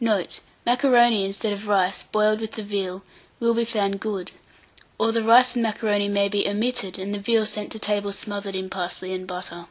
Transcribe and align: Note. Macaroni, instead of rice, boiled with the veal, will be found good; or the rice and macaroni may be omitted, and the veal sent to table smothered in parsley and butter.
Note. 0.00 0.40
Macaroni, 0.66 1.24
instead 1.24 1.52
of 1.52 1.68
rice, 1.68 2.02
boiled 2.02 2.40
with 2.40 2.50
the 2.50 2.64
veal, 2.64 3.04
will 3.38 3.54
be 3.54 3.64
found 3.64 4.00
good; 4.00 4.32
or 4.98 5.12
the 5.12 5.22
rice 5.22 5.54
and 5.54 5.62
macaroni 5.62 6.08
may 6.08 6.28
be 6.28 6.48
omitted, 6.48 6.98
and 6.98 7.14
the 7.14 7.18
veal 7.20 7.46
sent 7.46 7.70
to 7.70 7.78
table 7.78 8.12
smothered 8.12 8.56
in 8.56 8.68
parsley 8.70 9.12
and 9.12 9.28
butter. 9.28 9.66